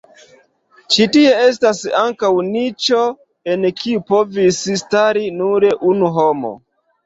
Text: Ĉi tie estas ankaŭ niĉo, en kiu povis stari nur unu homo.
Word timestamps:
Ĉi 0.95 1.05
tie 1.15 1.33
estas 1.49 1.81
ankaŭ 1.99 2.33
niĉo, 2.49 3.03
en 3.55 3.69
kiu 3.83 4.03
povis 4.11 4.65
stari 4.85 5.31
nur 5.41 5.71
unu 5.95 6.15
homo. 6.21 6.57